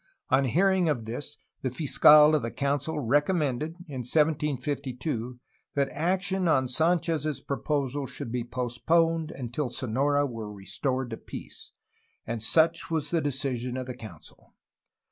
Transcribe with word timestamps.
On 0.31 0.45
hearing 0.45 0.89
of 0.89 1.05
this 1.05 1.37
the 1.61 1.69
fiscal 1.69 2.33
of 2.33 2.41
the 2.41 2.49
Council 2.49 2.95
recom 2.95 3.35
mended, 3.37 3.73
in 3.87 3.99
1752, 4.01 5.39
that 5.75 5.89
action 5.91 6.47
on 6.47 6.67
Sanchez's 6.67 7.39
proposals 7.39 8.09
should 8.09 8.31
be 8.31 8.43
postponed 8.43 9.29
until 9.29 9.69
Sonora 9.69 10.25
were 10.25 10.51
restored 10.51 11.11
to 11.11 11.17
peace, 11.17 11.71
and 12.25 12.41
such 12.41 12.89
was 12.89 13.11
the 13.11 13.21
decision 13.21 13.77
of 13.77 13.85
the 13.85 13.93
Council. 13.95 14.55